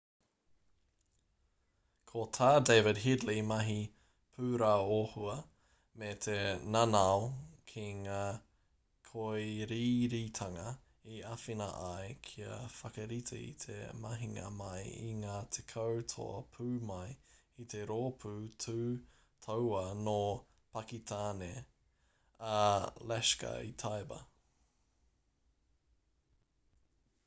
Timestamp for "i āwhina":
11.17-11.67